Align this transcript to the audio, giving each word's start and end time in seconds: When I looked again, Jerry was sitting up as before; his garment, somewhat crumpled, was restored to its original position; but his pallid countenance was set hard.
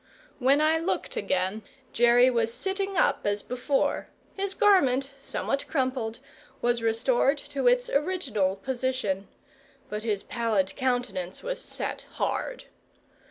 When 0.39 0.61
I 0.61 0.79
looked 0.79 1.15
again, 1.15 1.61
Jerry 1.93 2.27
was 2.31 2.51
sitting 2.51 2.97
up 2.97 3.19
as 3.23 3.43
before; 3.43 4.07
his 4.33 4.55
garment, 4.55 5.11
somewhat 5.19 5.67
crumpled, 5.67 6.17
was 6.59 6.81
restored 6.81 7.37
to 7.37 7.67
its 7.67 7.87
original 7.87 8.55
position; 8.55 9.27
but 9.91 10.01
his 10.01 10.23
pallid 10.23 10.75
countenance 10.75 11.43
was 11.43 11.61
set 11.63 12.07
hard. 12.13 12.63